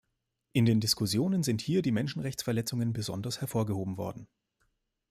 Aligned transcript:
In 0.53 0.65
den 0.65 0.79
Diskussionen 0.79 1.43
sind 1.43 1.61
hier 1.61 1.83
die 1.83 1.91
Menschenrechtsverletzungen 1.91 2.91
besonders 2.91 3.39
hervorgehoben 3.39 3.97
worden. 3.97 4.27